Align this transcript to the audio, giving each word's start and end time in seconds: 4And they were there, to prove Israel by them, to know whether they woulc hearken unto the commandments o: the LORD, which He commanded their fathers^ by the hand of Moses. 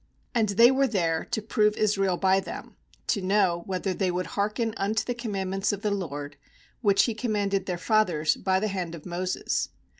4And 0.35 0.55
they 0.55 0.71
were 0.71 0.87
there, 0.87 1.25
to 1.25 1.43
prove 1.43 1.77
Israel 1.77 2.17
by 2.17 2.39
them, 2.39 2.75
to 3.05 3.21
know 3.21 3.61
whether 3.67 3.93
they 3.93 4.09
woulc 4.09 4.25
hearken 4.25 4.73
unto 4.75 5.05
the 5.05 5.13
commandments 5.13 5.71
o: 5.71 5.75
the 5.75 5.91
LORD, 5.91 6.37
which 6.81 7.03
He 7.03 7.13
commanded 7.13 7.67
their 7.67 7.77
fathers^ 7.77 8.43
by 8.43 8.59
the 8.59 8.69
hand 8.69 8.95
of 8.95 9.05
Moses. 9.05 9.69